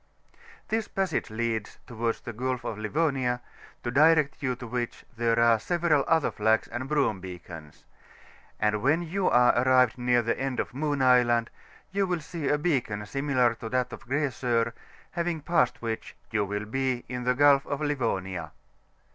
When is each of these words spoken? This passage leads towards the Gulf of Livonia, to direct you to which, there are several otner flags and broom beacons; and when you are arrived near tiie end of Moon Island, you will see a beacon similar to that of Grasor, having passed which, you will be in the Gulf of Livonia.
This 0.69 0.87
passage 0.87 1.29
leads 1.29 1.77
towards 1.85 2.21
the 2.21 2.33
Gulf 2.33 2.63
of 2.63 2.79
Livonia, 2.79 3.39
to 3.83 3.91
direct 3.91 4.41
you 4.41 4.55
to 4.55 4.65
which, 4.65 5.05
there 5.15 5.37
are 5.39 5.59
several 5.59 6.03
otner 6.05 6.33
flags 6.33 6.67
and 6.69 6.89
broom 6.89 7.19
beacons; 7.19 7.85
and 8.59 8.81
when 8.81 9.03
you 9.03 9.29
are 9.29 9.55
arrived 9.55 9.99
near 9.99 10.23
tiie 10.23 10.39
end 10.39 10.59
of 10.59 10.73
Moon 10.73 11.03
Island, 11.03 11.51
you 11.91 12.07
will 12.07 12.19
see 12.19 12.47
a 12.47 12.57
beacon 12.57 13.05
similar 13.05 13.53
to 13.53 13.69
that 13.69 13.93
of 13.93 14.07
Grasor, 14.07 14.73
having 15.11 15.39
passed 15.39 15.83
which, 15.83 16.15
you 16.31 16.45
will 16.45 16.65
be 16.65 17.05
in 17.07 17.23
the 17.23 17.35
Gulf 17.35 17.67
of 17.67 17.79
Livonia. 17.79 18.53